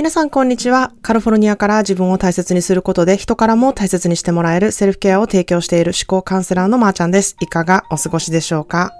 [0.00, 0.94] 皆さんこんにちは。
[1.02, 7.36] カリフォルニアから自分を大切にすることで人からも大切にしてもらえるセルフケアを提供している思考カウンセラーのまーちゃんです。
[7.42, 8.92] いかがお過ごしでしょうか？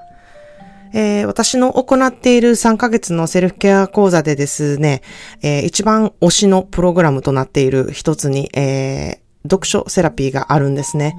[0.92, 5.00] えー、私の行っている3ヶ月のセルフケア講座でですね、
[5.40, 11.16] えー、一番推しのプログラムとなっている一つに、えー、読書セラピーがあるんですね。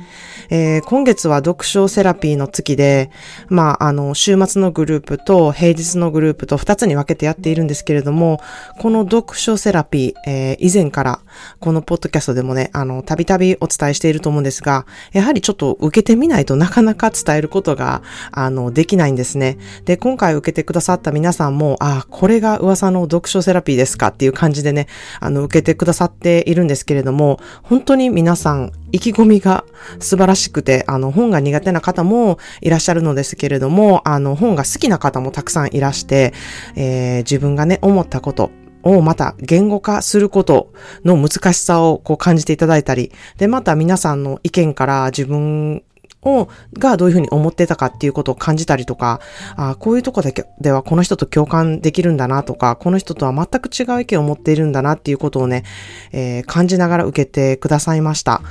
[0.50, 3.10] えー、今月は読書セラピーの月で、
[3.50, 8.40] まあ、あの、週末のグループと平日のグループと2つに分けてやっているんですけれども、
[8.80, 11.20] この読書セラピー、えー、以前から
[11.60, 19.58] このポッドキャストでもね、あの、たびたびお伝えしていると思うんですが、やはりちょっと受けてみないとなかなか伝えることが、あの、できないんですね。
[19.86, 24.86] で、今回受けてくださった皆さんも、あ、これが噂の読書セラピーですかっていう感じでね、
[25.20, 29.64] あの、受けてくださっているんですけれども、本当に皆さん、意気込みが
[30.00, 36.34] 素晴らしくて、あの、本が苦手な方もいらっしゃるのですけれども、あの、本が好きな方もたくさんいらして、
[36.76, 38.52] えー、自分がね、思ったこと、
[38.84, 40.74] をまた言語化すること
[41.06, 45.84] の難しさをこう感じていただいたり、で、また皆さんの意見から自分
[46.24, 49.20] を、がどういうふうに思ってたかっていうことを感じたりとか、
[49.56, 55.64] あこういうとこだけではこの人と共感できるんだなとか、この人とは全く違う意見を持っているんだなっていうことをね、
[56.12, 58.42] えー、感じながら受けてくださいました。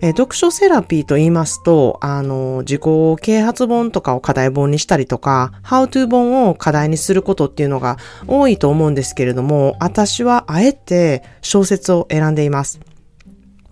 [0.00, 2.82] えー、読書セラピーと言いますと、あの、自己
[3.20, 7.96] 啓発本とかを課題本にしたりとか、How to 本を課題にすることっていうのが
[8.26, 12.80] 多いと思うんですけれども、私はあえて小説を選んでいます。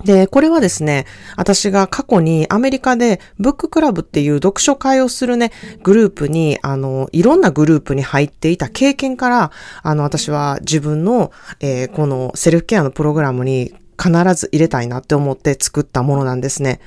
[0.05, 5.51] で、これはですね、私が過去にアメリカでブッククラブっていう読書会をするね、
[5.83, 16.79] グループに、あの、いろんなグループに入っていた経験から、あの、私は自分の、えー、このセルフケアのプログラムに必ず入れたいなって思って作ったものなんですね。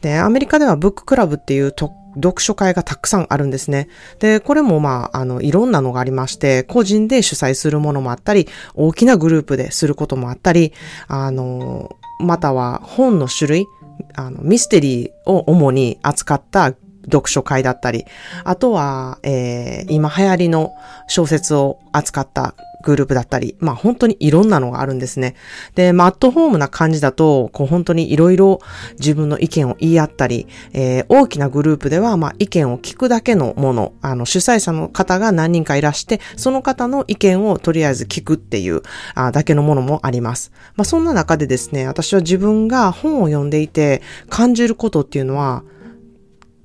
[0.00, 1.74] で、アメリカではブッククラブっていう
[2.14, 3.88] 読書会がたくさんあるんですね。
[4.18, 10.72] で、これもまあ、あの、いろんなのがありまして、個人で主催するものもあったり、大きなグループですることもあったり、
[11.08, 13.66] あの、または本の種類、
[14.14, 16.74] あの、ミステリーを主に扱った
[17.04, 18.04] 読書会だったり、
[18.44, 20.72] あとは、えー、今流行りの
[21.08, 25.34] 小説を扱ったグループだったり、まあ本当にいろんなのがあるんですね。
[25.74, 28.60] で、まあアットホームな感じだと、こう本当にいろいろ
[28.98, 38.82] 自分の意見を言い合ったり、えー、大きなグループでは、まあ意見を聞くだけのもの、あの主催者の方が何人かいらして、その方の意見をとりあえず聞くっていう
[39.14, 40.52] あだけのものもあります。
[40.76, 45.62] まあそんな中でですね、私は自分が本を読んでいて感じることっていうのは、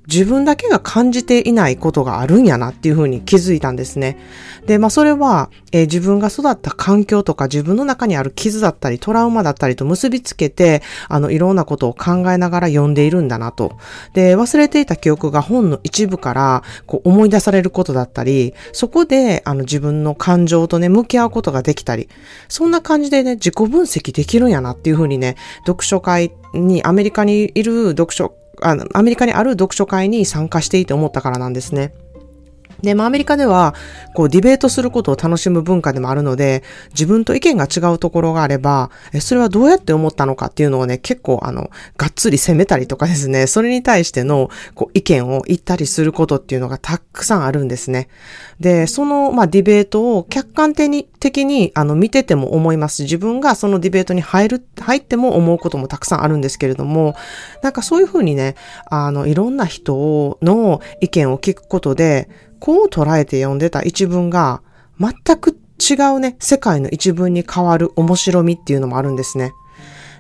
[0.08, 4.18] 自分だけが感じていないことがあるんやなっていうふうに気づいたんですね。
[4.66, 13.78] で、まあそれは、えー、自分が育った環境とか自分の中にある傷だったりトラウマだったりと結びつけて、あのいろんなことを考えながら読んでいるんだなと。
[14.14, 22.08] で、忘れていた記憶が本の一部からこう思い出されることだったり、そこであの自分の感情とね、向き合うことができたり、
[22.48, 25.36] そんな感じでね、自己分析できるんやなっていうふうにね、
[25.66, 31.94] 読書会に、アメリカにいる読書あの、アメリカにある読書会に参加していて思ったからなんですね。
[32.82, 33.74] で、まあアメリカでは、
[34.14, 48.10] こうディベートすることを楽しむ文化でもあるので、自分と意見が違うところがあれば、え、それはどうやって思ったのかっていうのをね、結構あの、がっつり責めたりとかですね、 それに対しての、こう意見を言ったりすることっていうのがたくさんあるんですね。
[48.60, 57.16] で、その、まあディベートを客観的に、的に、あの、見てても思いますし、自分がそのディベートに入る、入っても思うこともたくさんあるんですけれども、
[57.62, 58.56] なんかそういうふうにね、
[58.90, 64.62] あの、いろんな人の意見を聞くことで、こう捉えて読んでた一文が
[65.00, 69.54] 全く違うね、世界の一文に変わる面白みっていうのもあるんですね。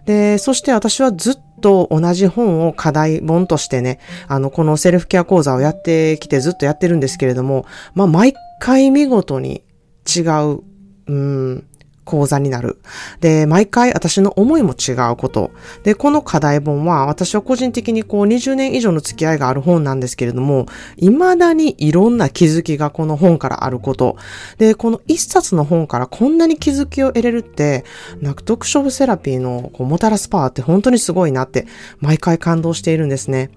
[0.05, 9.63] で、そして私はずっと同じ本を課題本としてね、あの、このセルフケア講座をやってきてずっとやってるんですけれども、まあ、毎回見事に
[10.07, 10.61] 違う、
[11.07, 11.67] うん、
[12.07, 12.79] 講座になる。
[13.19, 15.51] で、毎回私の思いも違うこと。
[15.83, 20.65] で、この課題本は私は個人的にこう20年以上の付き合いがある本なんですけれども、
[20.97, 24.15] 未だにいろんな気づきがこの本からあること。
[24.57, 27.83] で、この一冊の本からこんなに気づきを得れるって、
[28.21, 31.67] なんか読書セラピーのこうもたらすパワーって本当にすごいなって
[31.99, 33.51] 毎回感動しているんですね。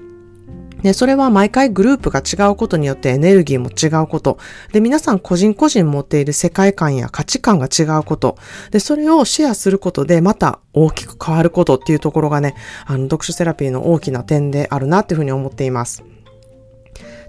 [0.83, 4.39] で、それは毎回グループが違うことによってエネルギーも違うこと。
[4.73, 8.37] で、皆さん個人個人持っている世界観や価値観が違うこと。
[8.71, 12.55] で、それをシェアすることでまた大きく変わることっていうところがね、
[12.87, 16.03] あの、読書セラピーの大きな点であるなっていうふうに思っています。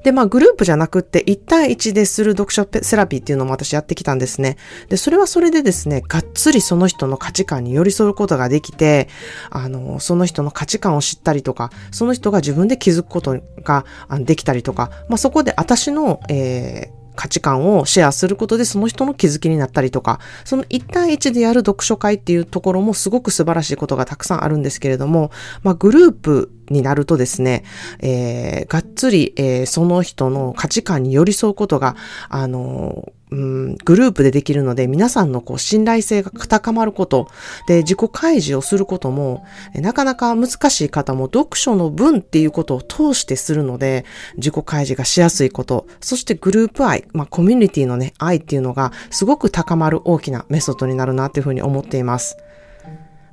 [0.04, 4.58] で、まあグループじゃなくって1対1でする読書セラピーっていうのも私やってきたんですね。
[4.90, 9.08] で、それはそれでですね、がっつりその人の価値観に寄り添うことができて、
[9.50, 13.86] あの、その人の価値観を知ったりとか、その人が自分で気づくことが
[14.20, 25.32] できたりとか、まあそこで私の、えー価値観をシェアすることでその人の気づきになったりとか、その1対1でやる読書会っていうところもすごく素晴らしいことがたくさんあるんですけれども、
[25.64, 27.64] まあグループになるとですね、
[28.00, 31.96] えー、がっつり、えー、その人の価値観に寄り添うことが、
[32.30, 37.30] あのうん、グループでできるので、皆さんのこう信頼性が高まること、
[37.66, 44.06] で、自己開示をすることも、なかなか難しい方も読書の文っていうことを通してするので、
[44.36, 52.36] 自己開示がしやすいこと、そしてグループ愛、まあコミュニティのね、愛っていうのがすごく高まる大きなメソッドになるなっていうふうに思っています。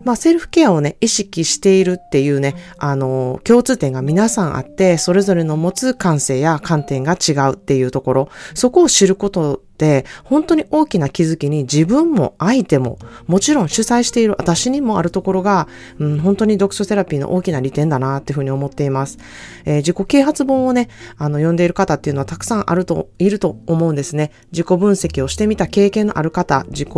[0.04, 9.62] まあ、セルフケアをね、意識しているっていうね、あの、共通点が皆さんあって、それぞれの持つ感性や観点が違うっていうところ、そこを知ること、
[10.24, 19.18] 本当に大きな気づきに自分も相手も、もちろん主催している私にもあるところが、うん、本当に読書セラピーの大きな利点だなっていうふうに思っています。
[19.64, 24.32] えー、自己啓発本をね、あの、読んでいる方っていうのはたくさんあると、いると思うんですね。
[24.52, 26.88] 自己分析をしてみた経験のある方、自己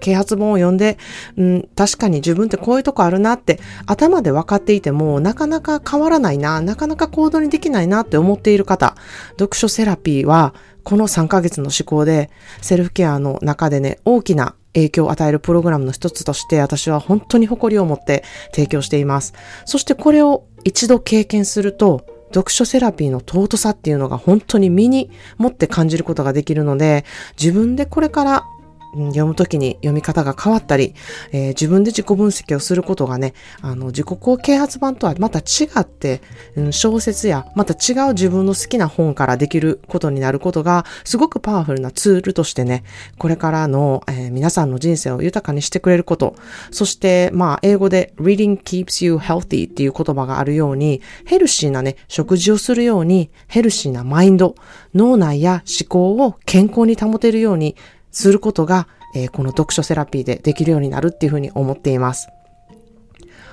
[0.00, 0.98] 啓発本を読んで、
[1.36, 8.96] うん、確かに自分ってこういうとこあるなって頭で分かっていても、なかなか変わらないな、なかなか行動にできないなって思っている方、
[9.30, 10.54] 読書セラピーは
[10.86, 12.30] この3ヶ月の思考で、
[12.62, 18.22] セルフケアの中でね、大きな影響を与えるプログラムの一つとして私は本当に誇りを持って
[18.54, 19.34] 提供しています。
[19.64, 27.04] そしてこれを一度経験すると、読書セラピーの尊さっていうのが本当に身に持って感じることができるので、
[27.36, 28.44] 自分でこれから
[28.92, 30.94] 読むときに読み方が変わったり、
[31.32, 34.06] えー、自分で自己分析をすることがね、あの、自己
[34.42, 36.22] 啓発版とはまた違って、
[36.56, 42.84] うん、小説や、また違う自分の好きな本からできることになることが、すごくパワフルなツールとしてね、
[43.18, 46.36] これからの、えー、皆さんの人生を豊かにしてくれること、
[46.70, 54.54] そして、まあ、英語で reading keeps you healthy っていう言葉があるように、ヘルシーなね、食事をするように、ヘルシーなマインド、
[54.94, 57.76] 脳内や思考を健康に保てるように、
[58.16, 62.28] することが、えー、この読書セラピーでできるようになるっていうふうに思っています。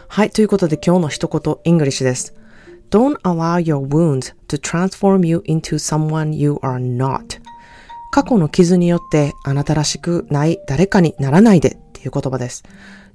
[0.08, 0.30] はい。
[0.32, 2.34] ということで今日の一言、 English です。
[2.90, 7.42] Don't allow your wounds to transform you into someone you are not.
[8.14, 12.64] 過去の傷によってあなたらしくない誰かにならないでっていう言葉です。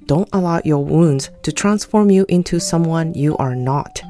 [0.06, 4.07] Don't allow your wounds to transform you into someone you are not.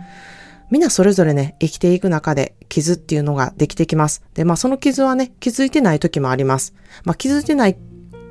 [0.70, 4.22] みんなそれぞれね、生きていく中で傷っていうのができてきます。
[4.34, 6.74] で、まあその傷はね、気づいてない時もあります。
[7.04, 7.76] まあ気づいてない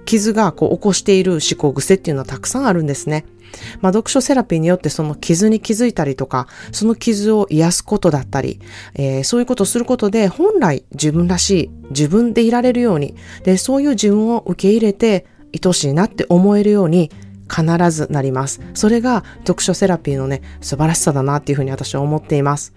[0.05, 3.25] 傷がこう起こしている思考癖っていうのはたくさんあるんですね。
[3.81, 8.59] まあ、読書セラピーによってその傷に気づいたりとか、その傷を癒すことだったり、
[8.95, 15.25] えー、そういうことをすることで本来自分らしい、自分でいられるように、で、そういう自分を受け入れて
[15.65, 17.11] 愛しいなって思えるように
[17.49, 18.61] 必ずなります。
[18.73, 22.73] それが読書セラピーのね、素晴らしさだなっていうふうに私は思っています。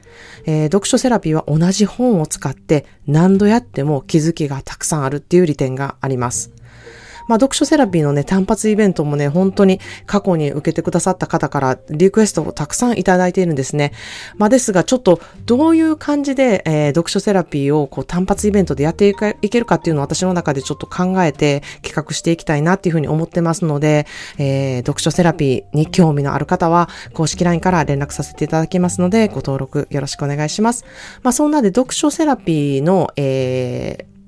[0.46, 6.52] えー、読書セラピーは同じ本を使って何度やっても気づきがたくさんあるっていう利点があります。
[7.30, 13.92] まあ、読書セラピーのね、単発イベントもね、本当に過去に受けてくださった方からリクエストをたくさんいただいているんですね。
[14.36, 19.14] まあ、ですが、ちょっとどういう感じで、えー、読書セラピーをこう単発イベントでやってい
[19.48, 30.84] けるかっていうのを私の中でちょっと考えて企画していきたいなっていうふうに思ってますので、えー、読書セラピーに興味のある方は、公式 LINE から連絡させていただきますので、ご登録よろしくお願いします。
[31.22, 34.19] まあ、そんなで読書セラピーの、えー、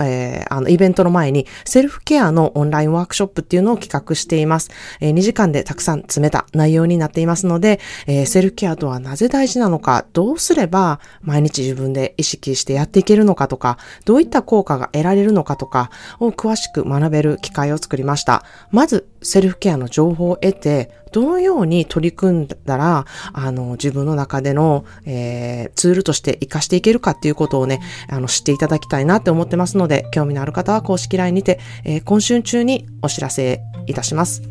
[0.00, 4.70] えー、あの、イベントの前に、セルフケアのオンラインワークショップっていうのを企画しています。
[5.00, 15.90] えー、2時間でたくさん詰めた内容になっていますので、えー、セルフケアとはなぜ大事なのか、どうすれば毎日自分で意識してやっていけるのかとか、どういった効果が得られるのかとか
[16.20, 18.44] を詳しく学べる機会を作りました。
[18.70, 34.42] まず、セルフケアの情報を得て、どのように取り組んだら、あの、自分の中での、えー、ツールとして活かしていけるかっていうことをね、あの、知っていただきたいなって思ってますので、興味のある方は公式 LINE にて、えー、今週中にお知らせいたします。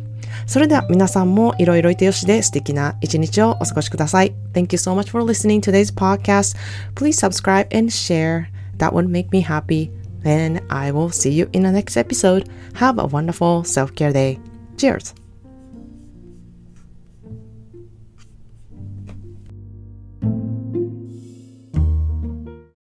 [0.46, 4.34] それでは皆さんもいろいろいてよしで素敵な一日をお過ごしください。
[4.52, 6.56] Thank you so much for listening today's podcast.
[6.94, 8.46] Please subscribe and share.
[8.78, 9.90] That would make me happy.
[10.24, 12.48] And I will see you in the next episode.
[12.74, 14.38] Have a wonderful self-care day.
[14.76, 15.27] Cheers!